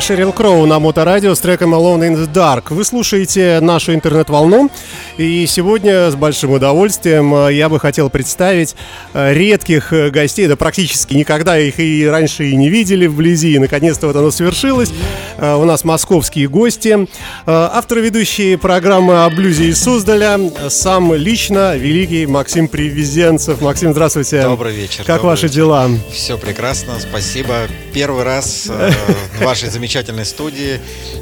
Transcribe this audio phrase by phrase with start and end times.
[0.00, 2.64] Шерил Кроу на Моторадио с треком Alone in the Dark.
[2.70, 4.70] Вы слушаете нашу интернет-волну,
[5.18, 8.76] и сегодня с большим удовольствием э, я бы хотел представить
[9.12, 13.58] э, редких э, гостей, да практически никогда их и раньше и не видели вблизи, и
[13.58, 14.90] наконец-то вот оно свершилось.
[15.40, 17.08] У нас московские гости,
[17.46, 20.38] автор ведущие программы о блюзе из Суздаля,
[20.68, 23.62] сам лично великий Максим Привезенцев.
[23.62, 24.42] Максим, здравствуйте.
[24.42, 24.98] Добрый вечер.
[24.98, 25.56] Как добрый ваши вечер.
[25.56, 25.88] дела?
[26.12, 27.68] Все прекрасно, спасибо.
[27.94, 28.90] Первый раз э,
[29.38, 30.78] в вашей замечательной студии.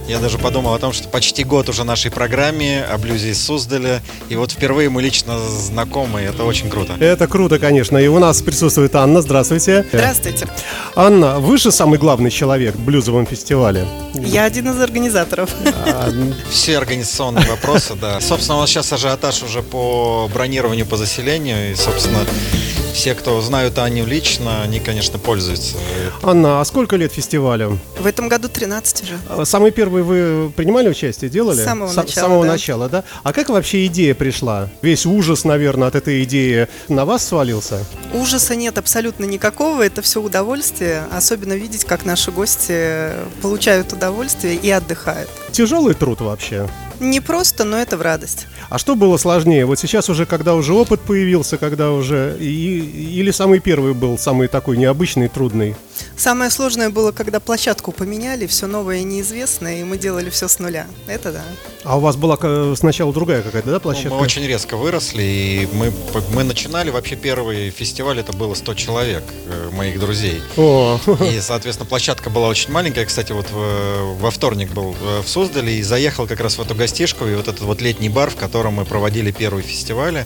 [0.09, 4.03] Я даже подумал о том, что почти год уже нашей программе о блюзе из Суздаля.
[4.29, 6.95] И вот впервые мы лично знакомы, это очень круто.
[6.99, 7.97] Это круто, конечно.
[7.99, 9.23] И у нас присутствует Анна.
[9.23, 9.87] Здравствуйте.
[9.93, 10.49] Здравствуйте.
[10.97, 13.87] Анна, вы же самый главный человек в блюзовом фестивале.
[14.15, 15.51] Я один из организаторов.
[15.87, 16.11] А,
[16.51, 18.21] Все организационные вопросы, да.
[18.21, 21.73] Собственно, у нас сейчас ажиотаж уже по бронированию по заселению.
[21.73, 22.21] И, собственно,
[22.99, 25.77] все, кто знают Аню лично, они, конечно, пользуются.
[26.21, 27.79] Анна, а сколько лет фестивалю?
[27.97, 29.19] В этом году 13 уже.
[29.29, 31.61] А, Самый первый вы принимали участие, делали?
[31.61, 32.51] С самого С начала, самого да.
[32.51, 33.05] начала, да?
[33.23, 34.69] А как вообще идея пришла?
[34.83, 37.85] Весь ужас, наверное, от этой идеи на вас свалился?
[38.13, 41.05] Ужаса нет абсолютно никакого, это все удовольствие.
[41.13, 45.31] Особенно видеть, как наши гости получают удовольствие и отдыхают.
[45.53, 46.69] Тяжелый труд вообще.
[47.01, 48.47] Не просто, но это в радость.
[48.71, 49.65] А что было сложнее?
[49.67, 52.37] Вот сейчас уже, когда уже опыт появился, когда уже...
[52.41, 55.77] и- или самый первый был, самый такой необычный, трудный?
[56.19, 60.59] Самое сложное было, когда площадку поменяли, все новое и неизвестное, и мы делали все с
[60.59, 60.89] нуля.
[61.07, 61.45] Это да.
[61.85, 64.15] А у вас была э, сначала другая какая-то, да, Ну, площадка?
[64.15, 65.93] Мы очень резко выросли, и мы,
[66.35, 70.43] мы начинали, вообще первый фестиваль, это было 100 человек, э, моих друзей.
[70.57, 70.99] О,
[71.33, 73.07] И, соответственно, площадка была очень маленькая.
[73.07, 76.75] Кстати, вот в- во вторник был э, в Суздале и заехал как раз в эту
[76.75, 80.25] гостишку, и вот этот вот летний бар, в котором мы проводили первый фестиваль.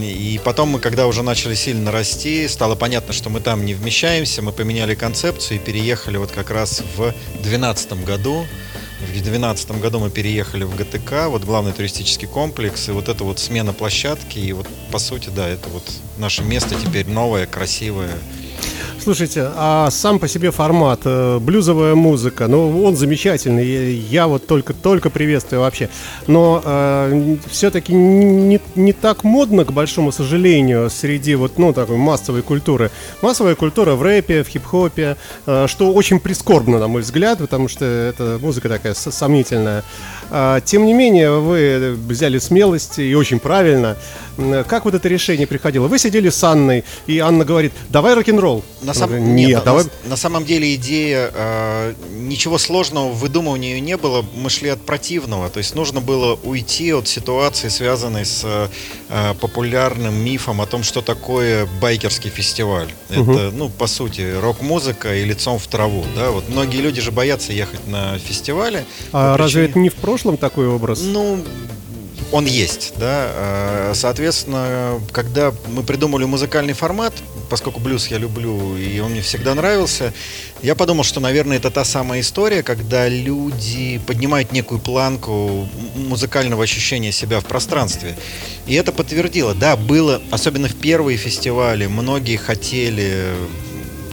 [0.00, 4.42] И потом мы, когда уже начали сильно расти, стало понятно, что мы там не вмещаемся,
[4.42, 8.46] мы поменяли концепцию и переехали вот как раз в 2012 году.
[9.00, 13.38] В 2012 году мы переехали в ГТК, вот главный туристический комплекс, и вот это вот
[13.38, 15.84] смена площадки, и вот по сути, да, это вот
[16.16, 18.16] наше место теперь новое, красивое,
[19.04, 23.66] Слушайте, а сам по себе формат, э, блюзовая музыка, ну, он замечательный,
[23.96, 25.90] я, вот только-только приветствую вообще,
[26.26, 26.62] но
[27.50, 32.90] все-таки не, не так модно, к большому сожалению, среди вот, ну, такой массовой культуры.
[33.20, 37.84] Массовая культура в рэпе, в хип-хопе, э, что очень прискорбно, на мой взгляд, потому что
[37.84, 39.84] это музыка такая со- сомнительная.
[40.30, 43.96] А, Тем не менее, вы взяли смелость и очень правильно.
[44.66, 45.88] Как вот это решение приходило?
[45.88, 48.64] Вы сидели с Анной, и Анна говорит, давай рок-н-ролл.
[48.82, 49.84] На, Она сам- говорит, нет, Нет, на- давай...
[49.84, 54.80] на, на самом деле идея, э, ничего сложного в выдумывании не было, мы шли от
[54.80, 60.82] противного, то есть нужно было уйти от ситуации, связанной с э, популярным мифом о том,
[60.82, 62.88] что такое байкерский фестиваль.
[63.10, 67.52] Это, ну, по сути, рок-музыка и лицом в траву, да, вот многие люди же боятся
[67.52, 68.84] ехать на фестивали.
[69.12, 71.00] А разве причине- это не в прошлом такой образ?
[71.02, 71.42] ну,
[72.32, 73.30] он есть, да.
[73.32, 77.14] Э, Соответственно, когда мы придумали музыкальный формат,
[77.48, 80.12] поскольку блюз я люблю и он мне всегда нравился,
[80.62, 87.12] я подумал, что, наверное, это та самая история, когда люди поднимают некую планку музыкального ощущения
[87.12, 88.16] себя в пространстве.
[88.66, 89.54] И это подтвердило.
[89.54, 93.34] Да, было, особенно в первые фестивали, многие хотели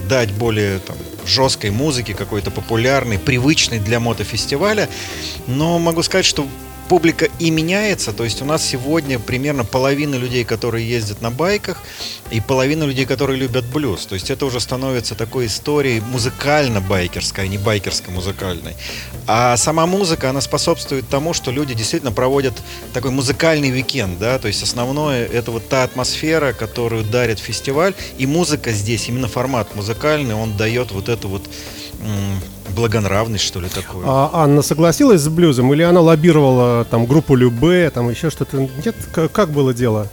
[0.07, 4.90] дать более там, жесткой музыки, какой-то популярной, привычной для мотофестиваля.
[5.47, 6.45] Но могу сказать, что
[6.91, 8.12] публика и меняется.
[8.12, 11.78] То есть у нас сегодня примерно половина людей, которые ездят на байках,
[12.31, 14.06] и половина людей, которые любят блюз.
[14.06, 18.75] То есть это уже становится такой историей музыкально-байкерской, а не байкерско-музыкальной.
[19.25, 22.62] А сама музыка, она способствует тому, что люди действительно проводят
[22.94, 28.28] такой музыкальный уикенд, да, то есть основное это вот та атмосфера, которую дарит фестиваль, и
[28.28, 31.44] музыка здесь, именно формат музыкальный, он дает вот эту вот
[32.75, 34.06] благонравность, что ли, такую.
[34.07, 38.69] А Анна согласилась с блюзом или она лоббировала там группу Любе, там еще что-то?
[38.85, 38.95] Нет,
[39.34, 40.09] как было дело?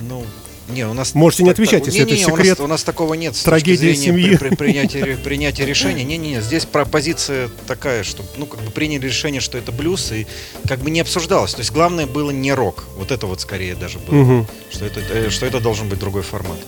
[0.00, 0.24] Ну,
[0.68, 1.14] не, у нас...
[1.14, 2.60] Можете не отвечать, так- если это не-не-не, у нас- секрет.
[2.60, 3.34] У нас, такого нет.
[3.34, 4.36] с Трагедия семьи.
[4.36, 6.04] при- при- принятия, принятия решения.
[6.04, 10.26] Не-не-не, здесь про позиция такая, что, ну, как бы приняли решение, что это блюз, и
[10.68, 11.54] как бы не обсуждалось.
[11.54, 12.84] То есть главное было не рок.
[12.96, 14.14] Вот это вот скорее даже было.
[14.14, 14.46] Мгм.
[14.70, 16.58] Что, это, э, что это должен быть другой формат.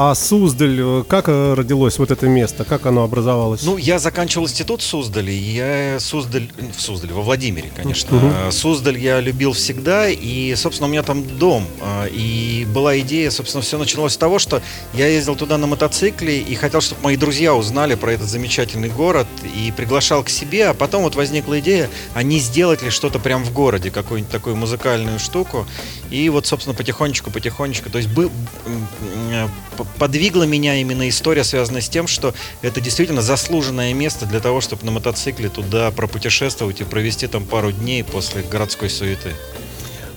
[0.00, 2.64] А Суздаль, э, как э, родилось вот это место?
[2.64, 3.64] Как оно образовалось?
[3.64, 8.16] Ну, я заканчивал институт в Суздале, я Суздаль, в Суздале, во Владимире, конечно.
[8.22, 11.66] А, Суздаль я любил всегда, и, собственно, у меня там дом,
[12.12, 14.62] и была идея, собственно, все началось с того, что
[14.94, 19.26] я ездил туда на мотоцикле и хотел, чтобы мои друзья узнали про этот замечательный город
[19.42, 23.44] и приглашал к себе, а потом вот возникла идея, а не сделать ли что-то прямо
[23.44, 25.66] в городе, какую-нибудь такую музыкальную штуку.
[26.10, 28.30] И вот, собственно, потихонечку, потихонечку, то есть бы,
[29.98, 34.84] подвигла меня именно история, связанная с тем, что это действительно заслуженное место для того, чтобы
[34.84, 39.34] на мотоцикле туда пропутешествовать и провести там пару дней после городской суеты.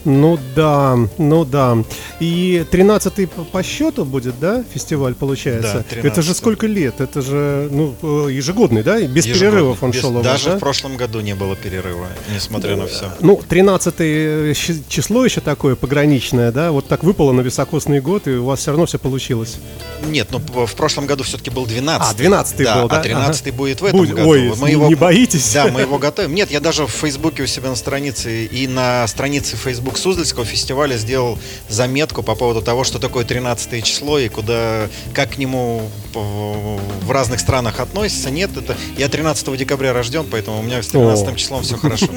[0.06, 1.77] Ну да, ну да.
[2.19, 5.86] И 13-й по счету будет, да, фестиваль получается?
[5.89, 7.01] Да, Это же сколько лет?
[7.01, 9.00] Это же, ну, э, ежегодный, да?
[9.01, 9.33] Без ежегодный.
[9.33, 10.21] перерывов он без, шел.
[10.21, 10.57] Даже да?
[10.57, 13.12] в прошлом году не было перерыва, несмотря на все.
[13.19, 14.57] Ну, 13
[14.88, 16.71] число еще такое пограничное, да?
[16.71, 19.57] Вот так выпало на високосный год, и у вас все равно все получилось.
[20.07, 23.00] Нет, ну в прошлом году все-таки был 12 А, 12 да, был, да?
[23.00, 23.56] А 13 ага.
[23.56, 24.30] будет в этом Будь, году.
[24.30, 25.54] Ой, мы не, его, не боитесь?
[25.54, 26.33] Да, мы его готовим.
[26.33, 29.56] Нет, я даже в Фейсбуке у себя на странице и на странице
[29.91, 31.38] Facebook Суздальского фестиваля сделал
[31.69, 37.39] заметку по поводу того, что такое 13 число и куда, как к нему в разных
[37.39, 38.29] странах относятся.
[38.31, 41.35] Нет, это я 13 декабря рожден, поэтому у меня с 13 О.
[41.35, 42.07] числом все хорошо.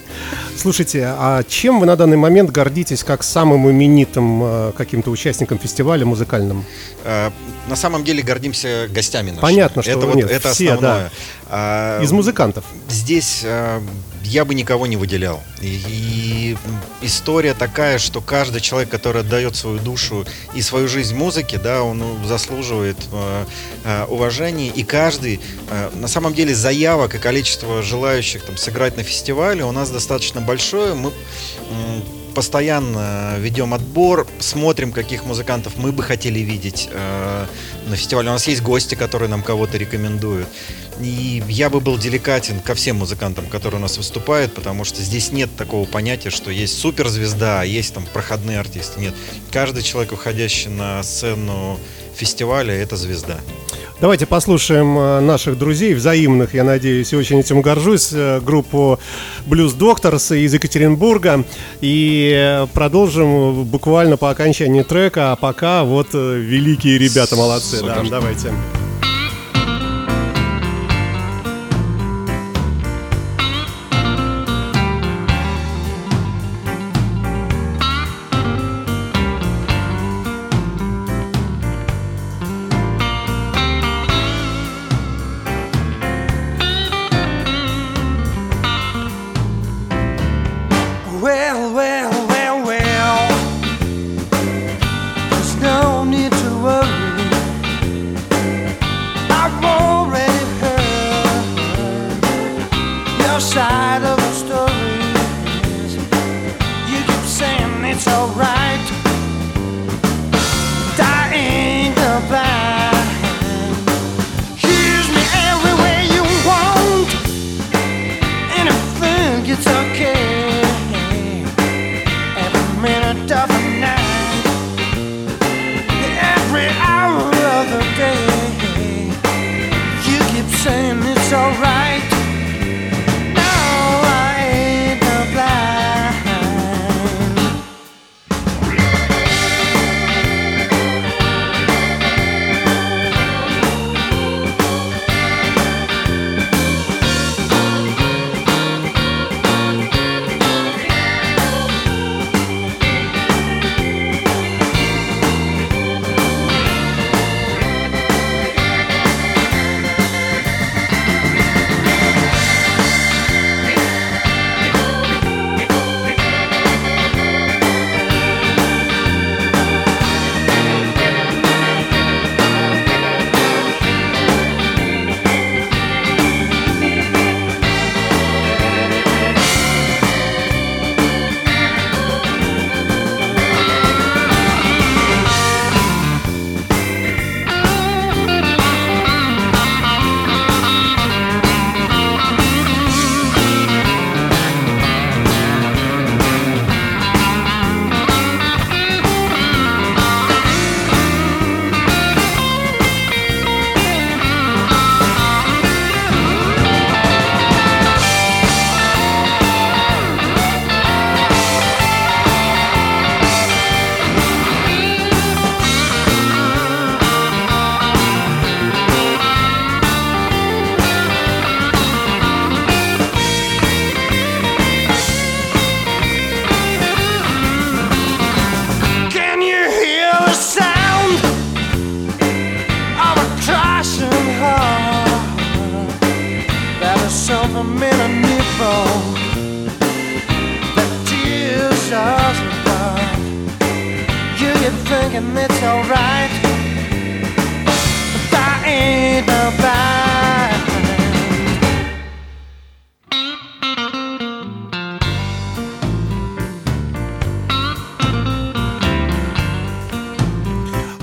[0.56, 6.06] Слушайте, а чем вы на данный момент гордитесь как самым именитым э, каким-то участником фестиваля
[6.06, 6.64] музыкальным?
[7.04, 7.30] Э,
[7.68, 9.40] на самом деле гордимся гостями нашими.
[9.42, 11.04] Понятно, что это, вот, нет, это все, основное.
[11.04, 11.10] Да.
[11.48, 12.64] А, Из музыкантов.
[12.88, 13.80] Здесь э,
[14.24, 15.42] я бы никого не выделял.
[15.60, 16.56] И,
[17.02, 22.02] история такая, что каждый человек, который отдает свою душу и свою жизнь музыке, да, он
[22.26, 23.44] заслуживает э,
[23.84, 24.68] э, уважения.
[24.68, 25.40] И каждый,
[25.70, 30.40] э, на самом деле, заявок и количество желающих там, сыграть на фестивале у нас достаточно
[30.40, 30.94] большое.
[30.94, 31.12] Мы
[32.34, 37.46] постоянно ведем отбор, смотрим, каких музыкантов мы бы хотели видеть э,
[37.86, 38.28] на фестивале.
[38.28, 40.48] У нас есть гости, которые нам кого-то рекомендуют.
[41.00, 45.32] И я бы был деликатен ко всем музыкантам, которые у нас выступают, потому что здесь
[45.32, 49.00] нет такого понятия, что есть суперзвезда, а есть там проходные артисты.
[49.00, 49.14] Нет.
[49.50, 51.78] Каждый человек, выходящий на сцену
[52.14, 53.38] фестиваля, это звезда.
[54.00, 58.98] Давайте послушаем э, наших друзей, взаимных, я надеюсь, и очень этим горжусь, э, группу
[59.46, 61.44] Blues Doctors из Екатеринбурга.
[61.80, 67.76] И э, продолжим буквально по окончании трека, а пока вот великие ребята молодцы.
[67.76, 68.02] Супер.
[68.02, 68.48] Да, давайте.
[68.48, 68.83] them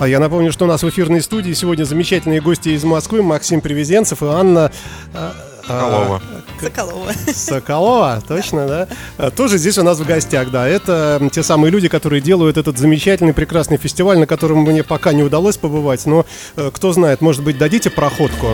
[0.01, 3.61] А я напомню, что у нас в эфирной студии сегодня замечательные гости из Москвы Максим
[3.61, 4.71] Привезенцев и Анна
[5.13, 5.31] а,
[5.67, 6.21] а, Соколова.
[6.59, 7.11] Соколова.
[7.35, 8.87] Соколова, точно, да?
[9.19, 10.67] А, Тоже здесь у нас в гостях, да.
[10.67, 15.21] Это те самые люди, которые делают этот замечательный, прекрасный фестиваль, на котором мне пока не
[15.21, 18.47] удалось побывать, но э, кто знает, может быть, дадите проходку?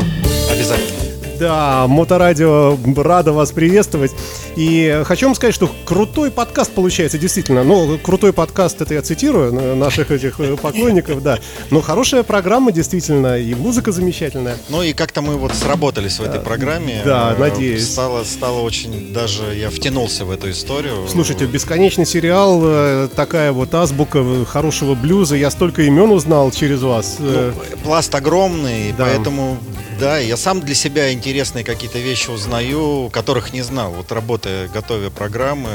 [1.39, 4.11] Да, Моторадио рада вас приветствовать.
[4.55, 7.63] И хочу вам сказать, что крутой подкаст получается, действительно.
[7.63, 11.37] Ну, крутой подкаст, это я цитирую на- наших этих э, поклонников, да.
[11.69, 14.57] Но хорошая программа, действительно, и музыка замечательная.
[14.69, 17.01] Ну и как-то мы вот сработались в этой программе.
[17.05, 17.87] да, Э, надеюсь.
[17.87, 21.07] Стало, стало очень, даже я втянулся в эту историю.
[21.07, 25.35] Слушайте, бесконечный сериал, э, такая вот азбука хорошего блюза.
[25.35, 27.17] Я столько имен узнал через вас.
[27.19, 27.51] Ну,
[27.83, 29.05] пласт огромный, Да.
[29.05, 29.57] поэтому,
[29.99, 35.09] да, я сам для себя интересные какие-то вещи узнаю, которых не знал, вот работая, готовя
[35.09, 35.69] программы.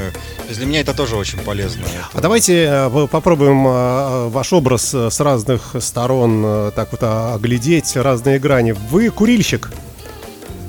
[0.48, 1.82] Для меня это тоже очень полезно.
[2.14, 7.34] А давайте э, попробуем э, ваш образ э, с разных сторон э, так вот а,
[7.34, 8.72] оглядеть, разные грани.
[8.72, 9.70] Вы курильщик.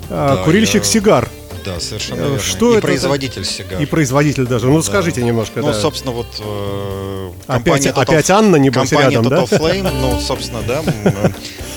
[0.09, 1.29] А, Да, Курильщик я- сигар.
[1.65, 2.39] Да, совершенно Э, верно.
[2.39, 3.81] что и это производитель сигар.
[3.81, 4.67] И производитель даже.
[4.67, 4.83] Ну, Да.
[4.83, 5.61] скажите немножко.
[5.61, 5.73] Ну, да.
[5.73, 9.43] собственно, вот э, Опять- Total- опять Анна, небось, компания рядом, да?
[9.43, 11.29] Total Flame, ну, собственно, да, э,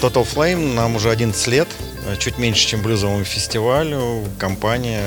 [0.03, 4.25] Total Flame нам уже 11 лет, э, чуть меньше, чем блюзовому фестивалю.
[4.39, 5.03] Компания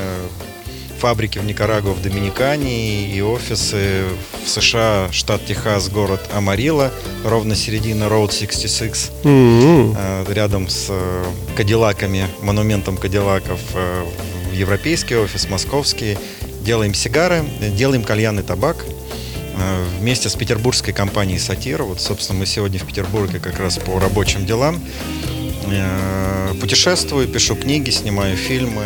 [0.99, 4.03] фабрики в Никарагуа, в Доминикане и офисы
[4.43, 6.91] в США, штат Техас, город Амарила,
[7.23, 9.95] ровно середина Road 66, М-м.
[9.97, 11.23] э, рядом с э,
[11.55, 14.05] Кадиллаками, монументом Кадиллаков, э,
[14.53, 16.17] европейский офис, московский.
[16.65, 18.85] Делаем сигары, э, делаем кальян и табак
[19.57, 21.83] э, вместе с петербургской компанией «Сатир».
[21.83, 24.81] Вот, собственно, мы сегодня в Петербурге как раз по рабочим делам.
[25.71, 28.83] Э, Путешествую, пишу книги, снимаю фильмы.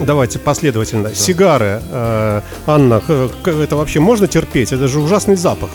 [0.00, 1.14] Давайте последовательно.
[1.14, 1.80] Сигары.
[1.90, 3.02] э, Анна,
[3.44, 4.72] это вообще можно терпеть?
[4.72, 5.70] Это же ужасный запах.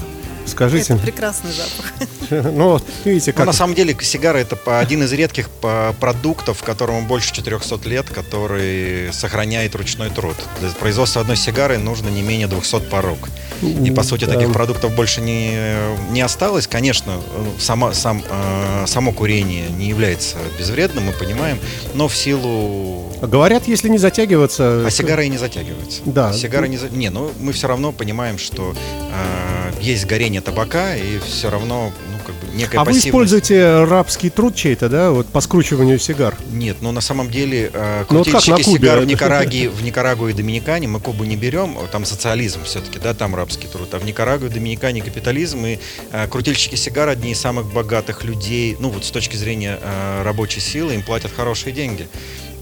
[0.46, 0.94] Скажите.
[0.94, 1.94] Это прекрасный запах.
[2.60, 3.46] Ну, видите, Ну, как...
[3.48, 9.12] на самом деле, сигара это один из редких по- продуктов, которому больше 400 лет, который
[9.14, 10.36] сохраняет ручной труд.
[10.60, 13.30] Для производства одной сигары нужно не менее 200 порог.
[13.62, 14.34] И, по сути, Да.
[14.34, 15.76] таких продуктов больше не,
[16.12, 16.68] не осталось.
[16.68, 21.60] Конечно, э, сама, сам, э, само курение не является безвредным, мы понимаем,
[21.94, 23.12] но в силу...
[23.22, 24.86] Говорят, если не затягиваться...
[24.86, 26.02] А сигара и не затягивается.
[26.06, 26.32] Да.
[26.34, 31.50] Сигара не Не, ну мы все равно понимаем, что э, есть горение табака, и все
[31.50, 32.19] равно, ну,
[32.60, 36.36] некая А вы используете рабский труд чей-то, да, вот по скручиванию сигар?
[36.52, 38.78] Нет, ну на самом деле э, Ну, вот крутильщики Кубе.
[38.80, 43.14] сигар в Никараге, в Никарагуа и Доминикане мы Кубу не берем, там социализм все-таки, да,
[43.14, 45.80] там рабский труд, а в Никарагуа и Доминикане капитализм, и
[46.12, 50.60] э, крутильщики сигар одни из самых богатых людей, ну вот с точки зрения э, рабочей
[50.60, 52.08] силы, им платят хорошие деньги,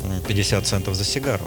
[0.03, 1.43] М, 50 центов за сигару.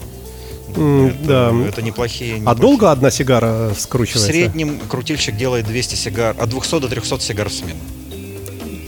[0.77, 1.53] М, это, да.
[1.69, 2.35] это неплохие.
[2.35, 2.61] А неплохие.
[2.61, 4.27] долго одна сигара В скручивается?
[4.27, 7.79] среднем крутильщик делает 200 сигар, от 200 до 300 сигар в смену.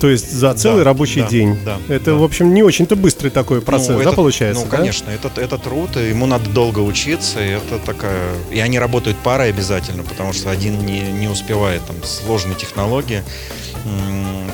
[0.02, 1.56] То есть за целый Да, рабочий да, день?
[1.64, 2.14] да, Это, да.
[2.14, 4.64] в общем, не очень-то быстрый такой процесс, Ну, да, это- получается?
[4.64, 4.76] Ну, да?
[4.78, 8.32] конечно, это, это труд, и ему надо долго учиться, и это такая...
[8.50, 13.22] И они работают парой обязательно, потому что один не, не успевает, там, сложные технологии.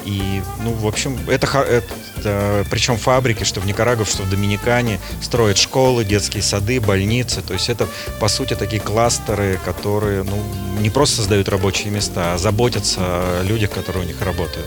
[0.04, 4.98] И, ну, в общем, это, ха- это причем фабрики, что в Никарагуа, что в Доминикане,
[5.22, 7.40] строят школы, детские сады, больницы.
[7.40, 7.86] То есть это,
[8.20, 10.42] по сути, такие кластеры, которые, ну,
[10.80, 14.66] не просто создают рабочие места, а заботятся о людях, которые у них работают.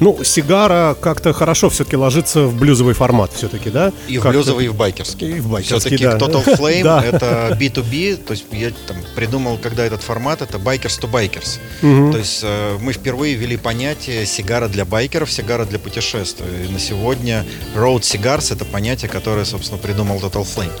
[0.00, 3.92] Ну, сигара как-то хорошо все-таки ложится в блюзовый формат все-таки, да?
[4.08, 5.38] И в блюзовый, и в байкерский.
[5.38, 6.16] И в байкерский, Все-таки да.
[6.18, 7.04] Total Flame Да.
[7.04, 11.58] это B2B, то есть я там придумал, когда этот формат, это bikers to bikers.
[11.82, 12.12] Мгм.
[12.12, 16.46] То есть э, мы впервые ввели понятие сигара для байкеров, сигара для путешествий.
[16.68, 17.44] И на сегодня
[17.74, 20.72] road cigars это понятие, которое, собственно, придумал Total Flame.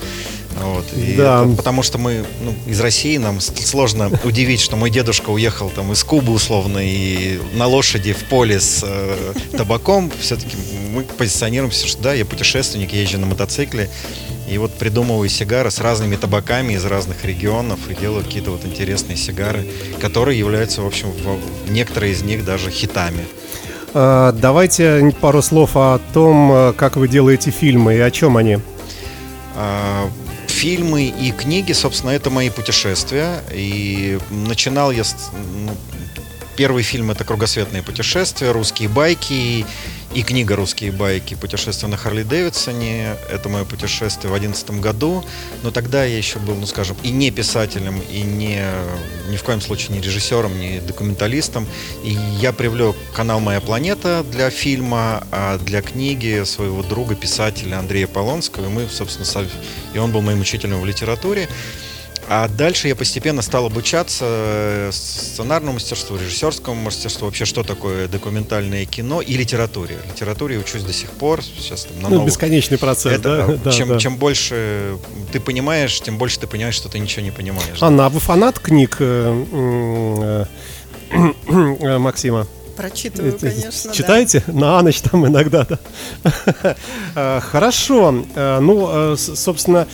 [0.62, 0.84] Вот.
[0.94, 1.44] И Да.
[1.44, 5.92] это потому что мы ну, из России, нам сложно удивить, что мой дедушка уехал там
[5.92, 10.10] из Кубы условно и на лошади в поле с э, табаком.
[10.20, 10.56] Все-таки
[10.94, 13.88] мы позиционируемся, что да, я путешественник, езжу на мотоцикле.
[14.48, 19.16] И вот придумываю сигары с разными табаками из разных регионов и делаю какие-то вот интересные
[19.16, 19.64] сигары,
[20.00, 23.24] которые являются, в общем, в- некоторые из них даже хитами.
[23.94, 28.58] А, Давайте пару слов о том, э, как вы делаете фильмы и о чем они.
[30.60, 33.42] Фильмы и книги, собственно, это мои путешествия.
[33.50, 35.74] И начинал я ну,
[36.60, 39.64] Первый фильм это «Кругосветные путешествия», «Русские байки»
[40.14, 41.32] и книга «Русские байки.
[41.32, 43.16] Путешествие на Харли Дэвидсоне».
[43.30, 45.24] Это мое путешествие в 2011 году.
[45.62, 48.62] Но тогда я еще был, ну скажем, и не писателем, и не,
[49.30, 51.66] ни в коем случае не режиссером, не документалистом.
[52.04, 58.06] И я привлек канал «Моя планета» для фильма, а для книги своего друга, писателя Андрея
[58.06, 58.66] Полонского.
[58.66, 59.48] И мы, собственно,
[59.94, 61.48] и он был моим учителем в литературе.
[62.32, 68.84] А дальше я постепенно стал обучаться э, сценарному мастерству, режиссерскому мастерству, вообще что такое документальное
[68.84, 69.98] кино и литературе.
[70.08, 71.42] Литературе я учусь до сих пор.
[71.42, 72.28] Сейчас там на ну, новых...
[72.28, 73.72] бесконечный процесс, Это, да?
[73.72, 74.96] Чем, да, чем больше
[75.32, 77.78] ты понимаешь, тем больше ты понимаешь, что ты ничего не понимаешь.
[77.80, 80.44] Анна, а вы фанат книг э,
[81.10, 82.46] э, Максима?
[82.76, 83.92] Прочитываю, конечно.
[83.92, 84.44] Читаете?
[84.46, 84.52] Да.
[84.52, 87.40] На ночь там иногда, да.
[87.40, 88.24] Хорошо.
[88.36, 89.88] Ну, собственно,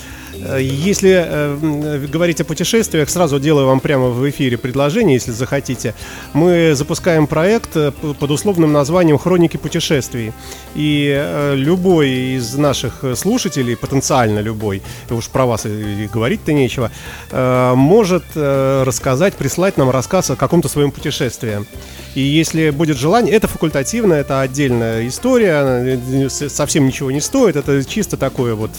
[0.61, 5.95] если э, говорить о путешествиях, сразу делаю вам прямо в эфире предложение, если захотите.
[6.33, 10.33] Мы запускаем проект э, под условным названием «Хроники путешествий».
[10.75, 16.91] И э, любой из наших слушателей, потенциально любой, уж про вас говорить-то нечего,
[17.31, 21.65] э, может э, рассказать, прислать нам рассказ о каком-то своем путешествии.
[22.15, 26.01] И если будет желание, это факультативно, это отдельная история,
[26.31, 28.71] совсем ничего не стоит, это чисто такое вот.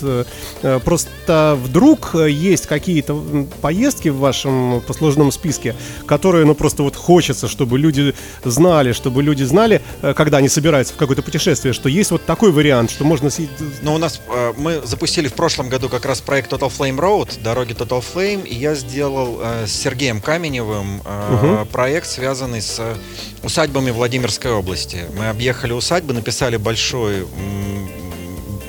[0.84, 5.76] Просто вдруг есть какие-то поездки в вашем послужном списке,
[6.06, 8.14] которые, ну, просто вот хочется, чтобы люди
[8.44, 9.82] знали, чтобы люди знали,
[10.16, 13.30] когда они собираются в какое-то путешествие, что есть вот такой вариант, что можно...
[13.82, 14.22] Ну, у нас,
[14.58, 18.56] мы запустили в прошлом году как раз проект Total Flame Road, дороги Total Flame, и
[18.56, 21.66] я сделал с Сергеем Каменевым угу.
[21.72, 22.82] проект, связанный с
[23.44, 25.06] усадьбами Владимирской области.
[25.18, 27.26] Мы объехали усадьбы, написали большой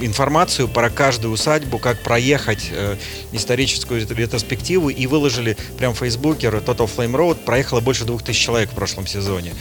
[0.01, 2.97] информацию про каждую усадьбу, как проехать э,
[3.33, 7.37] историческую ретроспективу и выложили прям в Фейсбуке Total Flame Road.
[7.45, 9.55] Проехало больше двух тысяч человек в прошлом сезоне.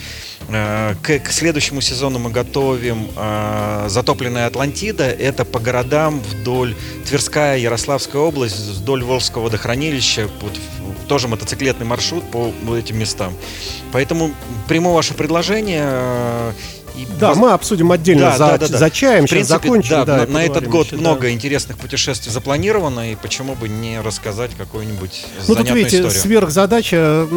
[0.48, 5.04] Э, к, к следующему сезону мы готовим э, затопленная Атлантида.
[5.04, 6.74] Это по городам вдоль
[7.06, 10.28] Тверская, Ярославская область, вдоль Волжского водохранилища.
[10.40, 10.52] Вот,
[11.08, 13.34] тоже мотоциклетный маршрут по этим местам.
[13.92, 14.34] Поэтому
[14.68, 16.52] приму ваше предложение.
[16.98, 18.78] И да, мы обсудим отдельно да, за, да, да, да.
[18.78, 19.90] за чаем, в принципе, сейчас закончим.
[19.90, 21.30] Да, да, на, на этот год еще, много да.
[21.30, 26.20] интересных путешествий запланировано, и почему бы не рассказать какую-нибудь ну, занятную тут, видите, историю.
[26.20, 27.28] сверхзадача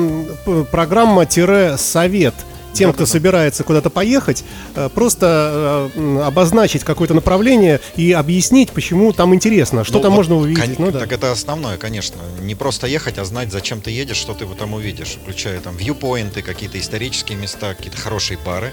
[0.71, 2.33] программа-совет–
[2.73, 4.43] тем, да, кто да, собирается куда-то поехать,
[4.75, 10.17] э, просто э, обозначить какое-то направление и объяснить, почему там интересно, что ну, там вот
[10.17, 10.75] можно увидеть.
[10.77, 10.99] Кон- ну, да.
[10.99, 12.17] Так это основное, конечно.
[12.41, 16.41] Не просто ехать, а знать, зачем ты едешь, что ты там увидишь, включая там вьюпоинты,
[16.41, 18.71] какие-то исторические места, какие-то хорошие пары.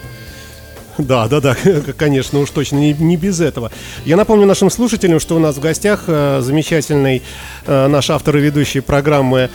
[1.08, 1.56] Да, да, да,
[1.96, 3.70] конечно, уж точно не, не без этого.
[4.04, 7.22] Я напомню нашим слушателям, что у нас в гостях э, замечательный
[7.66, 9.50] э, наш автор и ведущий программы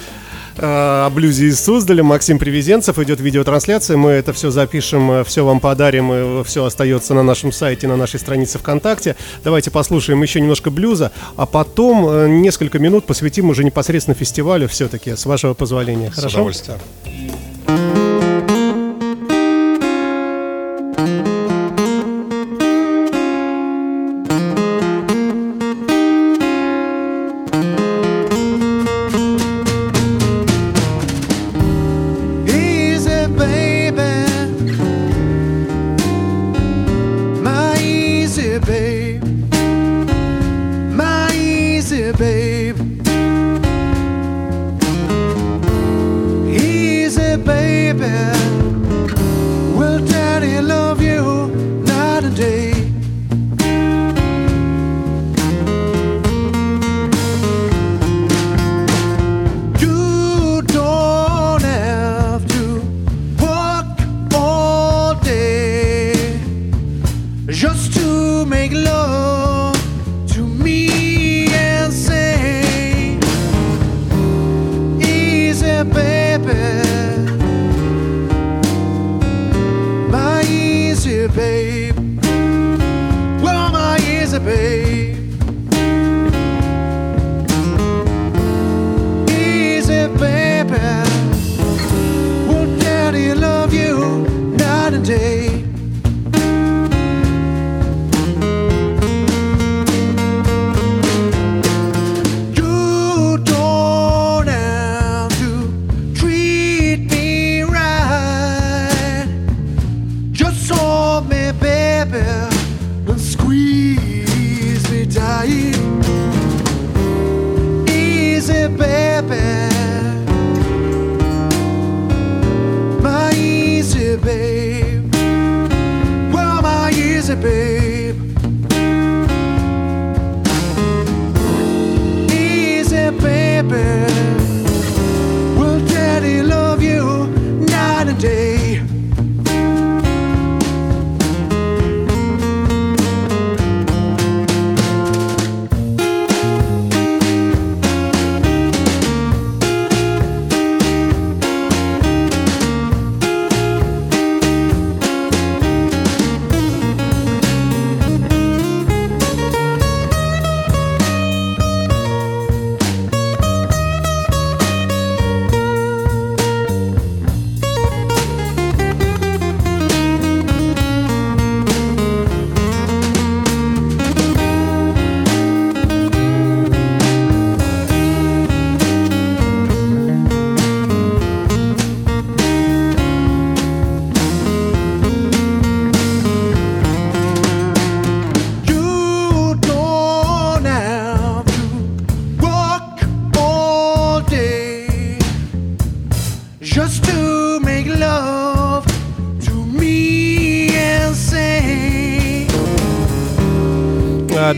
[0.57, 2.03] о блюзе из Суздаля.
[2.03, 2.99] Максим Привезенцев.
[2.99, 3.97] Идет видеотрансляция.
[3.97, 6.13] Мы это все запишем, э, все вам подарим.
[6.13, 9.15] И все остается на нашем сайте, на нашей странице ВКонтакте.
[9.43, 15.15] Давайте послушаем еще немножко блюза, а потом э, несколько минут посвятим уже непосредственно фестивалю все-таки,
[15.15, 16.11] с вашего позволения.
[16.11, 16.37] С Хорошо?
[16.37, 16.79] удовольствием.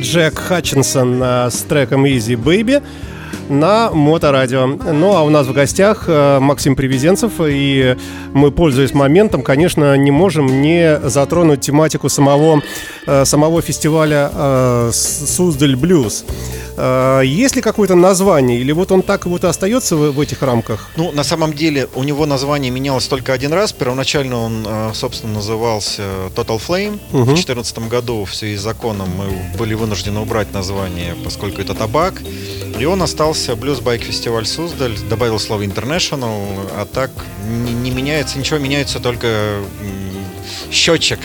[0.05, 2.83] Джек Хатчинсон э, с треком Easy Baby
[3.49, 4.67] на Моторадио.
[4.67, 7.97] Ну а у нас в гостях э, Максим Привезенцев, и
[8.31, 12.61] мы, пользуясь моментом, конечно, не можем не затронуть тематику самого,
[13.07, 16.23] э, самого фестиваля Суздаль Блюз.
[16.77, 20.89] Э, есть ли какое-то название, или вот он так вот и остается в, этих рамках?
[20.95, 23.71] Ну, на самом деле, у него название менялось только один раз.
[23.71, 26.03] Первоначально он, э, собственно, назывался
[26.35, 26.99] Total Flame.
[27.11, 27.23] Мгм.
[27.23, 32.21] В 2014 году в связи с законом мы были вынуждены убрать название, поскольку это табак.
[32.79, 36.45] И он остался Blues Bike Фестиваль Суздаль, добавил слово International,
[36.77, 37.11] а так
[37.47, 39.61] не, не меняется ничего, меняется только
[40.71, 41.19] счетчик.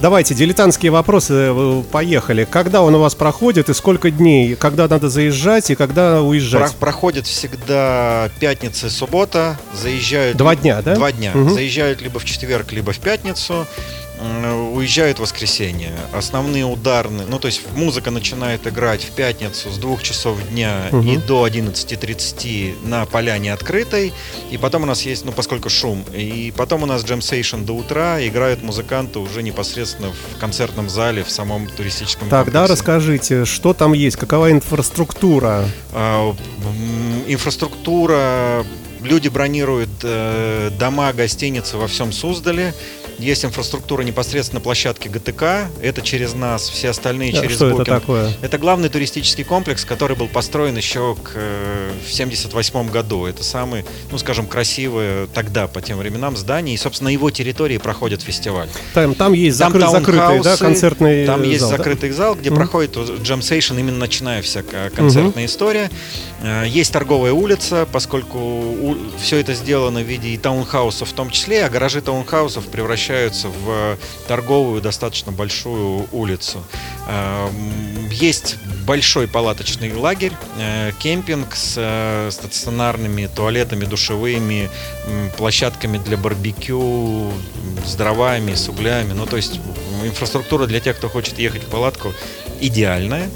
[0.00, 2.46] Давайте, дилетантские вопросы, э, поехали.
[2.50, 4.54] Когда он у вас проходит и сколько дней?
[4.56, 6.74] Когда надо заезжать и когда Про- уезжать?
[6.76, 9.58] проходит всегда пятница и суббота.
[9.78, 10.94] Заезжают Два дня, да?
[10.94, 11.32] Два дня.
[11.34, 11.52] Мгм.
[11.52, 13.66] Заезжают либо в четверг, либо в пятницу.
[14.74, 15.92] Уезжают в воскресенье.
[16.12, 21.08] Основные ударные, ну то есть музыка начинает играть в пятницу с двух часов дня Мгм.
[21.08, 24.12] и до 11.30 на поляне открытой.
[24.50, 27.72] И потом у нас есть, ну поскольку шум, и потом у нас джем сейшн до
[27.72, 32.72] утра, играют музыканты уже непосредственно в концертном зале, в самом туристическом Тогда комплексе.
[32.72, 35.64] расскажите, что там есть, какова инфраструктура?
[35.92, 36.34] А,
[37.26, 38.64] Инфраструктура,
[39.02, 42.74] люди бронируют э, дома, гостиницы во всем Суздале.
[43.20, 45.68] Есть инфраструктура непосредственно на площадке ГТК.
[45.82, 47.84] Это через нас, все остальные Да, через что это Booking.
[47.84, 48.32] такое?
[48.40, 53.26] Это главный туристический комплекс, который был построен еще к, э, в 78 году.
[53.26, 56.74] Это самый, ну скажем, красивое тогда, по тем временам, здание.
[56.74, 58.68] И, собственно, на его территории проходит фестиваль.
[58.94, 61.76] Там, там есть Там закры- закрытый, да, концертный Там есть зал, да?
[61.76, 62.58] закрытый зал, где Мгм.
[62.58, 64.62] проходит джем сейшн, именно ночная вся
[64.96, 65.90] концертная история.
[66.42, 71.64] Э, Есть торговая улица, поскольку все это сделано в виде и таунхаусов в том числе,
[71.64, 76.62] а гаражи таунхаусов превращаются в торговую достаточно большую улицу.
[77.08, 77.48] Э,
[78.10, 84.70] Есть большой палаточный лагерь, э, кемпинг с стационарными туалетами, душевыми,
[85.36, 87.32] площадками для барбекю,
[87.86, 89.12] с дровами, с углями.
[89.12, 89.60] Ну, то есть
[90.04, 92.12] инфраструктура для тех, кто хочет ехать в палатку,
[92.60, 93.28] идеальная.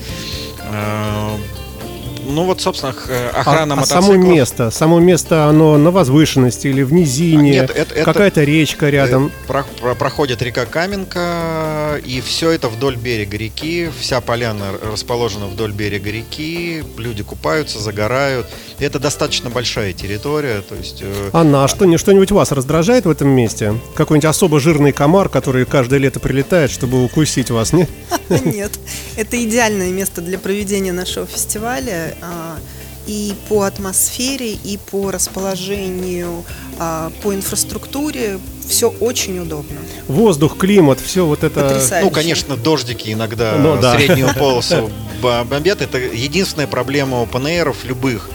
[2.26, 4.04] Ну вот, собственно, э, охрана а, а мотоциклов.
[4.04, 7.50] само место, само место, оно на возвышенности или в низине?
[7.60, 9.26] А, нет, это- это- Какая-то речка рядом?
[9.26, 13.90] Э, про- про- проходит река Каменка, и все это вдоль берега реки.
[14.00, 16.82] Вся поляна расположена вдоль берега реки.
[16.98, 18.46] Люди купаются, загорают.
[18.78, 20.60] И это достаточно большая территория.
[20.62, 23.74] То есть, э, Анна, а что, не- что-нибудь вас раздражает в этом месте?
[23.94, 27.86] Какой-нибудь особо жирный комар, который каждое лето прилетает, чтобы укусить вас, не?
[28.44, 28.72] Нет,
[29.16, 32.13] это идеальное место для проведения нашего фестиваля.
[32.22, 32.58] А,
[33.06, 36.42] И по атмосфере, и по расположению,
[36.78, 39.76] а, по инфраструктуре все очень удобно.
[40.08, 41.60] Воздух, климат, все вот это...
[41.60, 42.04] Потрясающе.
[42.04, 43.96] ну, конечно, дождики иногда Ну, да.
[43.96, 44.90] среднюю полосу
[45.22, 45.82] бо- бомбят.
[45.82, 48.30] Это единственная проблема open любых.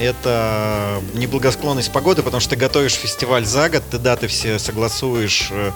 [0.00, 5.70] Это неблагосклонность погоды, потому что ты готовишь фестиваль за год, ты даты все согласуешь э,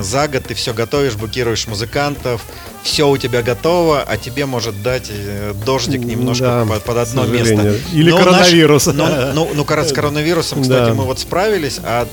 [0.00, 2.42] за год, ты все готовишь, букируешь музыкантов,
[2.82, 7.26] все у тебя готово, а тебе может дать э, дождик немножко Да, под, под одно
[7.26, 7.76] место.
[7.92, 8.86] Или Но наш- коронавирус.
[8.86, 10.94] но- ну, ну, кор- с коронавирусом, кстати, Да.
[10.94, 12.06] мы вот справились, а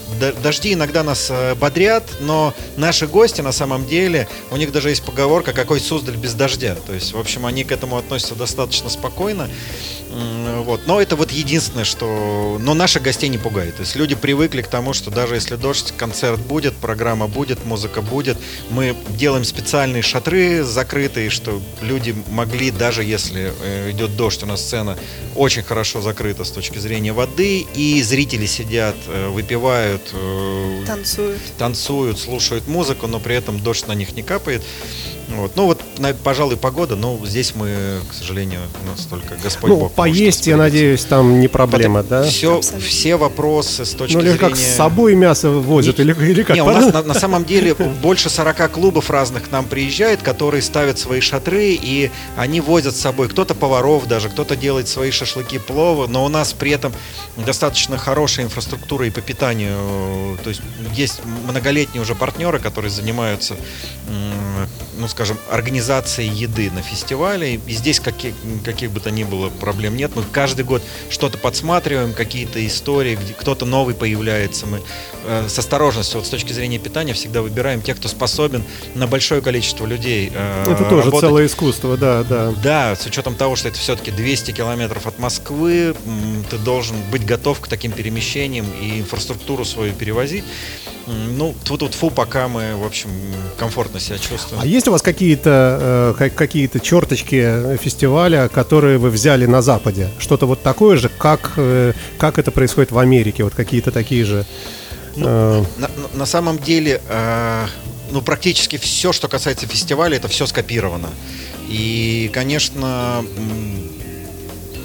[0.44, 5.04] дожди иногда нас э, бодрят, но наши гости на самом деле, у них даже есть
[5.04, 6.76] поговорка, какой Суздаль без дождя.
[6.86, 9.48] То есть, в общем, они к этому относятся достаточно спокойно.
[10.66, 10.82] Вот.
[10.88, 12.58] Но это вот единственное, что...
[12.60, 13.76] Но наших гостей не пугает.
[13.76, 18.02] То есть люди привыкли к тому, что даже если дождь, концерт будет, программа будет, музыка
[18.02, 18.38] будет.
[18.69, 24.62] Мы делаем специальные шатры закрытые, что люди могли, даже если э, идет дождь, у нас
[24.62, 24.98] сцена
[25.36, 31.41] очень хорошо закрыта с точки зрения воды, и зрители сидят, э, выпивают, э, Танцуют.
[31.58, 34.62] танцуют, слушают музыку, но при этом дождь на них не капает.
[35.36, 35.52] Вот.
[35.56, 39.78] Ну вот, на- пожалуй, погода, но здесь мы, к сожалению, у нас только Господь Ну,
[39.78, 39.92] Бог.
[39.94, 42.24] поесть, я надеюсь, там не проблема, да?
[42.24, 42.88] Все, Абсолютно.
[42.88, 44.38] все вопросы с точки Ну, зрения...
[44.39, 46.56] как с собой мясо возят, Не- или, или как?
[46.56, 50.62] Не, у нас на, на самом деле больше 40 клубов разных к нам приезжает, которые
[50.63, 55.60] ставят свои шатры, и они возят с собой кто-то поваров даже, кто-то делает свои шашлыки,
[55.60, 56.92] пловы, но у нас при этом
[57.38, 60.38] достаточно хорошая инфраструктура и по питанию.
[60.44, 60.62] То есть
[60.96, 63.54] есть многолетние уже партнеры, которые занимаются,
[64.08, 64.68] м,
[65.00, 67.56] ну скажем, организацией еды на фестивале.
[67.56, 68.34] И здесь каких,
[68.64, 70.12] каких бы то ни было проблем нет.
[70.16, 74.66] Мы каждый год что-то подсматриваем, какие-то истории, где кто-то новый появляется.
[74.66, 74.82] Мы
[75.26, 78.64] э, с осторожностью, вот с точки зрения питания, всегда выбираем тех, кто способен
[78.96, 81.20] на большое количество людей э, Это тоже работать.
[81.22, 82.52] целое искусство, да, да.
[82.62, 85.96] Да, с учетом того, что это все-таки 200 километров от Москвы,
[86.50, 90.44] ты должен быть готов к таким перемещениям и инфраструктуру свою перевозить.
[91.38, 93.10] Ну, тут фу, пока мы, в общем,
[93.58, 94.62] комфортно себя чувствуем.
[94.62, 100.10] А есть у вас какие-то э, ка- какие-то черточки фестиваля, которые вы взяли на Западе?
[100.19, 103.43] Что-то вот такое же, как, э, как это происходит в Америке?
[103.43, 104.45] Вот какие-то такие же.
[105.15, 107.65] э, На, на- на самом деле, э,
[108.12, 111.10] ну, практически все, что касается фестиваля, это все скопировано.
[111.67, 113.24] И, конечно,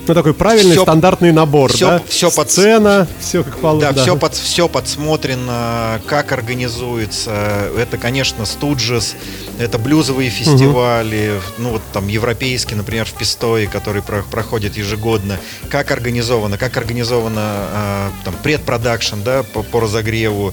[0.07, 2.03] ну, такой правильный всё- стандартный набор, всё- да?
[2.09, 3.93] всё под- Сцена, все как положено.
[3.93, 7.69] да, все, под, все подсмотрено, как организуется.
[7.79, 9.15] Это, конечно, Студжес,
[9.59, 15.39] это блюзовые фестивали, ну вот там европейский, например, в Пистое, который про- проходит ежегодно.
[15.71, 20.53] Как организовано, как организовано а, там предпродакшн, да, по, по разогреву,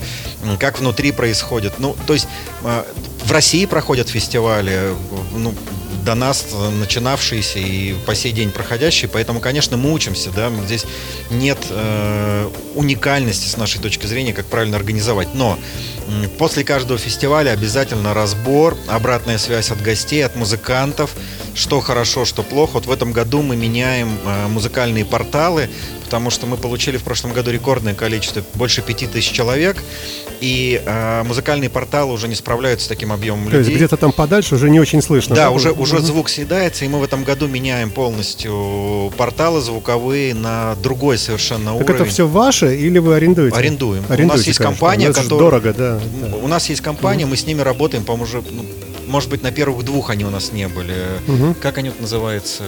[0.59, 1.73] как внутри происходит.
[1.79, 2.27] Ну, то есть
[2.63, 2.85] а,
[3.25, 4.79] в России проходят фестивали,
[5.35, 5.53] ну,
[6.03, 6.47] до нас
[6.79, 10.85] начинавшиеся и по сей день проходящие, поэтому, конечно, мы учимся, да, здесь
[11.29, 15.57] нет э, уникальности с нашей точки зрения, как правильно организовать, но
[16.37, 21.11] после каждого фестиваля обязательно разбор, обратная связь от гостей, от музыкантов,
[21.53, 22.71] что хорошо, что плохо.
[22.75, 25.69] Вот в этом году мы меняем э, музыкальные порталы,
[26.05, 29.77] потому что мы получили в прошлом году рекордное количество, больше пяти тысяч человек,
[30.39, 33.75] и э, музыкальные порталы уже не справляются с таким объемом То есть людей.
[33.77, 35.35] где-то там подальше уже не очень слышно.
[35.35, 40.75] Да, уже, уже звук съедается, и мы в этом году меняем полностью порталы звуковые на
[40.81, 41.95] другой совершенно Так уровень.
[41.95, 43.55] это все ваше или вы арендуете?
[43.57, 43.99] Арендуем.
[43.99, 44.79] У нас Арендуете, есть конечно.
[44.79, 45.99] компания, Ну, которая- дорого, да.
[46.21, 46.35] да.
[46.37, 48.65] У нас есть компания, мы с ними работаем, по-моему, уже, ну,
[49.11, 50.95] может быть, на первых двух они у нас не были.
[51.27, 51.53] Мгм.
[51.55, 52.63] Как они вот называются?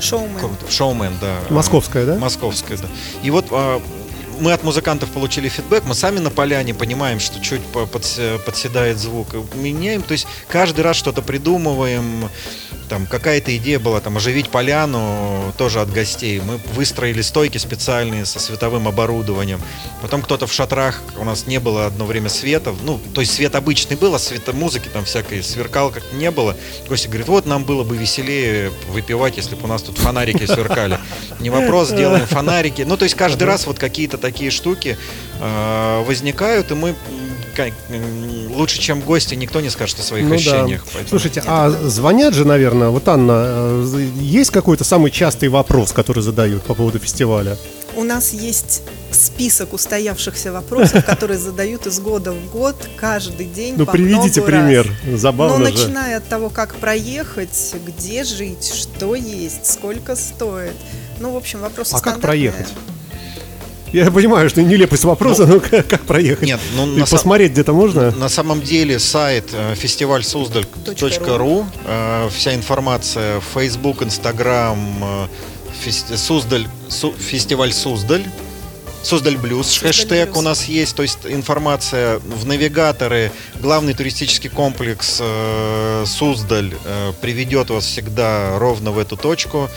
[0.00, 0.38] Шоумен.
[0.70, 1.36] Шоумен, да.
[1.50, 2.16] Московская, да?
[2.16, 2.86] Московская, да.
[3.22, 3.82] И вот а,
[4.38, 8.98] мы от музыкантов получили фидбэк, мы сами на поляне понимаем, что чуть по- подсе- подседает
[8.98, 12.28] звук, меняем, то есть каждый раз что-то придумываем,
[12.90, 18.40] там какая-то идея была, там оживить поляну тоже от гостей, мы выстроили стойки специальные со
[18.40, 19.60] световым оборудованием,
[20.02, 23.54] потом кто-то в шатрах, у нас не было одно время света, ну, то есть свет
[23.54, 26.56] обычный был, а света музыки там всякой сверкал как не было,
[26.88, 30.98] гости говорят, вот нам было бы веселее выпивать, если бы у нас тут фонарики сверкали,
[31.38, 34.98] не вопрос, сделаем фонарики, ну, то есть каждый раз вот какие-то такие штуки
[35.38, 36.96] э, возникают, и мы
[38.60, 40.36] лучше, чем гости, никто не скажет о своих Ну да.
[40.36, 40.84] ощущениях.
[40.84, 46.22] поэтому- Слушайте, а звонят же, наверное, вот Анна, э, есть какой-то самый частый вопрос, который
[46.22, 47.56] задают по поводу фестиваля?
[47.96, 53.74] У нас есть список устоявшихся вопросов, которые задают из года в год, каждый день.
[53.76, 54.62] Ну, по приведите много раз.
[54.66, 54.96] пример.
[55.18, 55.72] Забавно Ну, же.
[55.72, 60.76] начиная от того, как проехать, где жить, что есть, сколько стоит.
[61.18, 62.68] Ну, в общем, вопросы А как проехать?
[63.92, 66.46] Я понимаю, что нелепость вопроса, но как, как проехать?
[66.46, 68.10] Нет, ну, И на посмотреть где-то можно?
[68.12, 74.78] На самом деле сайт э, фестиваль Суздаль.ру, э, вся информация, Facebook, Instagram,
[75.84, 78.24] э, Суздаль, Су- фестиваль Суздаль,
[79.02, 80.38] Суздаль Блюз, хэштег Блюз.
[80.38, 87.70] у нас есть, то есть информация в навигаторы, главный туристический комплекс э, Суздаль э, приведет
[87.70, 89.68] вас всегда ровно в эту точку.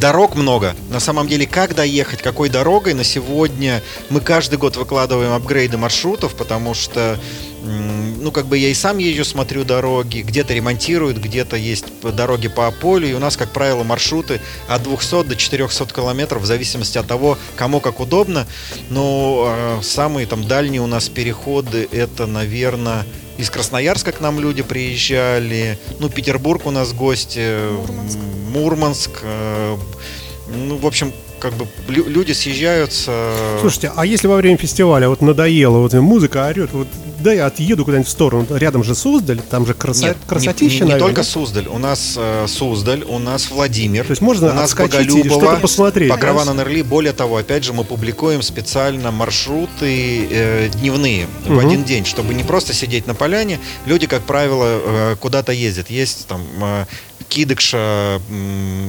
[0.00, 0.74] Дорог много.
[0.88, 6.34] На самом деле, как доехать, какой дорогой на сегодня мы каждый год выкладываем апгрейды маршрутов,
[6.36, 7.20] потому что,
[7.62, 12.70] ну, как бы я и сам езжу, смотрю дороги, где-то ремонтируют, где-то есть дороги по
[12.70, 17.06] полю, и у нас, как правило, маршруты от 200 до 400 километров, в зависимости от
[17.06, 18.46] того, кому как удобно.
[18.88, 23.04] Но э, самые там дальние у нас переходы, это, наверное,
[23.40, 27.40] из Красноярска к нам люди приезжали, ну, Петербург у нас гости,
[27.72, 28.18] Мурманск.
[28.18, 29.76] м, Мурманск, э,
[30.54, 33.32] ну, в общем, как бы лю- люди съезжаются.
[33.60, 36.88] Слушайте, а если во время фестиваля вот надоело, вот музыка орет, вот
[37.20, 40.08] да я отъеду куда-нибудь в сторону, рядом же Суздаль, там же краса...
[40.08, 41.24] Нет, не- красотища, не, не наверное, только да?
[41.24, 41.68] Суздаль.
[41.68, 44.04] У нас э, Суздаль, у нас Владимир.
[44.04, 46.10] То есть можно у нас Боголюбово, посмотреть.
[46.10, 46.82] Покрова на Нерли.
[46.82, 51.58] Более того, опять же, мы публикуем специально маршруты э, дневные в Мгм.
[51.58, 53.58] один день, чтобы не просто сидеть на поляне.
[53.86, 55.90] Люди, как правило, э, куда-то ездят.
[55.90, 56.84] Есть там э,
[57.28, 58.20] Кидыкша,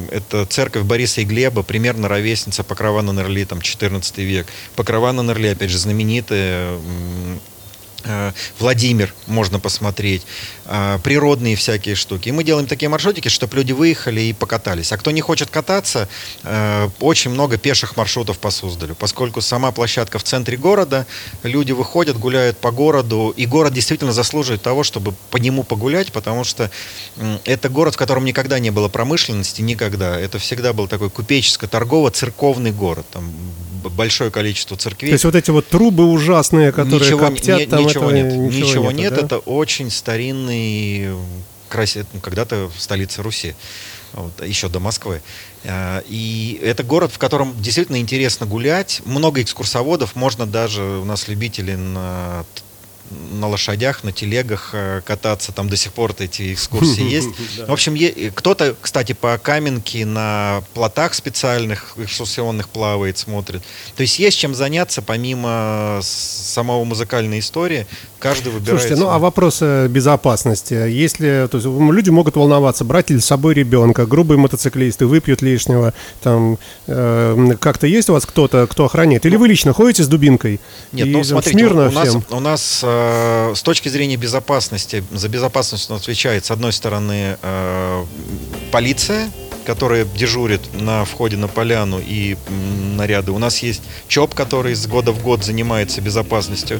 [0.09, 4.47] это церковь Бориса и Глеба, примерно ровесница Покрова на Нерли, там 14 век.
[4.75, 6.71] Покрова на Нерли, опять же, знаменитая
[8.59, 10.23] Владимир можно посмотреть,
[10.73, 12.29] а, природные всякие штуки.
[12.29, 14.91] И мы делаем такие маршрутики, чтобы люди выехали и покатались.
[14.93, 16.07] А кто не хочет кататься,
[16.43, 21.05] э, очень много пеших маршрутов по Суздалю, поскольку сама площадка в центре города,
[21.43, 26.43] люди выходят, гуляют по городу, и город действительно заслуживает того, чтобы по нему погулять, потому
[26.45, 26.71] что
[27.43, 30.17] это город, в котором никогда не было промышленности, никогда.
[30.17, 33.05] Это всегда был такой купеческо-торгово-церковный город.
[33.11, 33.29] Там
[33.89, 35.09] большое количество церквей.
[35.09, 38.33] То есть вот эти вот трубы ужасные, которые ничего, коптят, не- там ничего этого нет.
[38.33, 39.13] ничего Ничего нет.
[39.15, 39.21] да?
[39.25, 41.09] Это очень старинный
[41.69, 43.55] красе- ну, когда-то столица Руси,
[44.13, 45.21] вот, еще до Москвы.
[45.63, 49.01] А, И это город, в котором действительно интересно гулять.
[49.05, 52.45] Много экскурсоводов, можно даже, у нас любители на
[53.33, 57.29] на лошадях, на телегах э, кататься, там до сих пор эти экскурсии есть.
[57.67, 63.61] В общем, е- кто-то, кстати, по Каменке на плотах специальных экскурсионных плавает, смотрит.
[63.95, 67.87] То есть есть чем заняться, помимо с- самого музыкальной истории.
[68.19, 68.81] Каждый выбирает.
[68.81, 70.73] Слушайте, ну а вопрос э, безопасности.
[70.73, 75.93] Если, то есть люди могут волноваться, брать ли с собой ребенка, грубые мотоциклисты, выпьют лишнего,
[76.21, 79.25] там э, как-то есть у вас кто-то, кто охраняет?
[79.25, 80.59] Или вы лично ходите с дубинкой?
[80.91, 82.23] Нет, и ну смотрите, смирно у нас, всем?
[82.29, 88.05] у нас э, с точки зрения безопасности, за безопасность отвечает, с одной стороны, э,
[88.71, 89.29] полиция,
[89.65, 92.37] которая дежурит на входе на поляну и
[92.95, 93.31] наряды.
[93.31, 96.79] У нас есть ЧОП, который с года в год занимается безопасностью.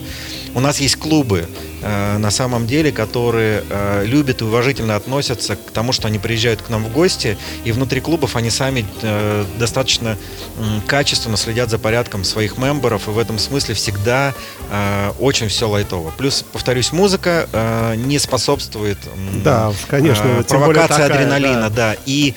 [0.54, 1.48] У нас есть клубы,
[1.82, 6.62] э, на самом деле, которые э, любят и уважительно относятся к тому, что они приезжают
[6.62, 10.18] к нам в гости, и внутри клубов они сами э, достаточно
[10.88, 14.34] качественно следят за порядком своих мемберов, и в этом смысле всегда
[15.20, 16.12] очень все лайтово.
[16.18, 17.48] Плюс, повторюсь, музыка
[17.96, 18.98] не способствует
[19.44, 21.94] Да, уж, конечно, провокации такая, адреналина, да.
[21.94, 21.96] да.
[22.06, 22.34] И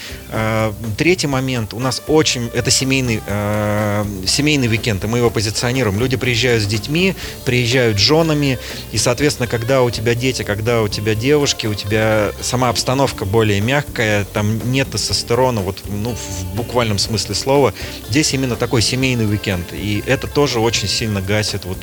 [0.96, 5.98] третий момент, у нас очень, это семейный, э, семейный уикенд, и мы его позиционируем.
[5.98, 8.58] Люди приезжают с детьми, приезжают с женами,
[8.92, 13.60] и, соответственно, когда у тебя дети, когда у тебя девушки, у тебя сама обстановка более
[13.60, 17.74] мягкая, там нет тестостерона, вот, ну, в буквальном смысле слова.
[18.08, 21.78] Здесь именно такой семейный уикенд, и это тоже очень сильно гасит вот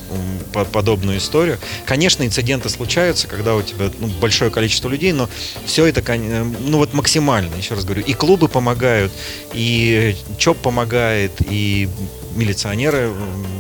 [0.72, 1.58] подобную историю.
[1.86, 5.30] Конечно, инциденты случаются, когда у тебя ну, большое количество людей, но
[5.66, 9.12] все это, э, ну вот максимально, еще раз говорю, и клубы помогают,
[9.54, 11.88] и ЧОП помогает, и
[12.36, 13.12] милиционеры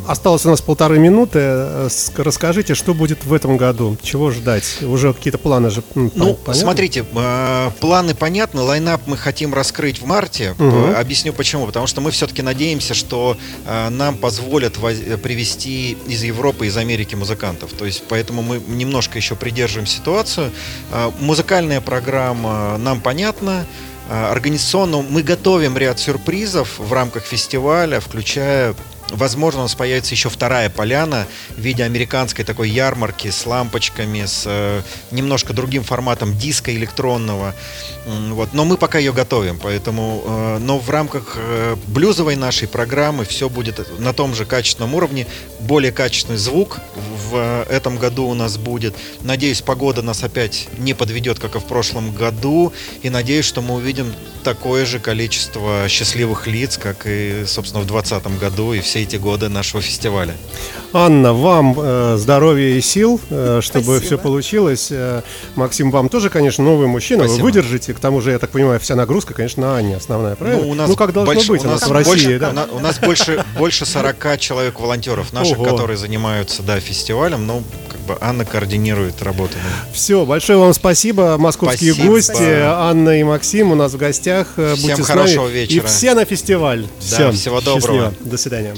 [0.08, 1.39] Осталось у нас полторы минуты.
[1.41, 3.98] Э, Расскажите, что будет в этом году?
[4.02, 4.63] Чего ждать?
[4.82, 6.54] Уже какие-то планы же Ну, понятны?
[6.56, 10.56] смотрите, э, планы понятны, лайнап мы хотим раскрыть в марте.
[10.58, 11.65] Э, Объясню почему.
[11.67, 14.74] Потому что мы все-таки надеемся, что э, нам позволят
[15.22, 17.72] привести из Европы, из Америки музыкантов.
[17.74, 20.52] То есть, поэтому мы немножко еще придерживаем ситуацию.
[21.20, 23.65] Музыкальная программа нам понятна.
[24.12, 28.76] Э, Организационно мы готовим ряд сюрпризов в рамках фестиваля, включая
[29.12, 34.43] Возможно, у нас появится еще вторая поляна в виде американской такой ярмарки с лампочками, с
[34.45, 37.54] э, немножко другим форматом диска электронного.
[38.06, 38.54] Вот.
[38.54, 40.24] Но мы пока ее готовим, поэтому...
[40.26, 45.28] э, но в рамках э, блюзовой нашей программы все будет на том же качественном уровне.
[45.60, 48.95] Более качественный звук в э, этом году у нас будет.
[49.21, 52.74] Надеюсь, погода нас опять не подведет, как и в прошлом году.
[53.02, 58.39] И надеюсь, что мы увидим такое же количество счастливых лиц, как и, собственно, в 2020
[58.39, 60.36] году и все эти годы нашего фестиваля.
[60.94, 64.06] Анна, вам э, здоровья и сил, э, чтобы Спасибо.
[64.06, 64.88] все получилось.
[64.92, 65.22] Э,
[65.56, 67.24] Максим, вам тоже, конечно, новый мужчина.
[67.24, 67.38] Спасибо.
[67.38, 67.94] Вы выдержите.
[67.94, 70.64] К тому же, я так понимаю, вся нагрузка, конечно, на Анне основная, правильно?
[70.64, 72.50] Ну, у нас как должно больше- быть у нас, в России, больше, да?
[72.50, 75.66] у на- у нас больше, больше 40 человек волонтеров наших, Ого.
[75.66, 77.48] которые занимаются да, фестивалем.
[77.48, 77.64] Ну,
[78.13, 79.54] как бы Анна координирует работу.
[79.93, 82.13] Все, большое вам спасибо, московские Спасибо.
[82.13, 82.80] гости, Спасибо.
[82.89, 84.47] Анна и Максим у нас в гостях.
[84.58, 85.54] Э, Всем Будьте с хорошего нами.
[85.54, 85.84] вечера.
[85.84, 86.82] И все на фестиваль.
[86.84, 87.82] Да, Всем всего доброго.
[88.12, 88.13] счастливо.
[88.21, 88.76] До свидания.